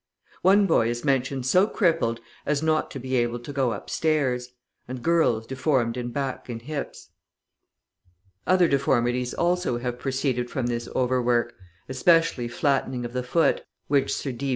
One 0.41 0.65
boy 0.65 0.89
is 0.89 1.05
mentioned 1.05 1.45
so 1.45 1.67
crippled 1.67 2.21
as 2.43 2.63
not 2.63 2.89
to 2.89 2.99
be 2.99 3.15
able 3.17 3.37
to 3.37 3.53
go 3.53 3.71
upstairs, 3.71 4.49
and 4.87 5.03
girls 5.03 5.45
deformed 5.45 5.95
in 5.95 6.09
back 6.09 6.49
and 6.49 6.59
hips. 6.59 7.09
Other 8.47 8.67
deformities 8.67 9.35
also 9.35 9.77
have 9.77 9.99
proceeded 9.99 10.49
from 10.49 10.65
this 10.65 10.87
overwork, 10.95 11.53
especially 11.87 12.47
flattening 12.47 13.05
of 13.05 13.13
the 13.13 13.21
foot, 13.21 13.63
which 13.89 14.11
Sir 14.15 14.31
D. 14.31 14.49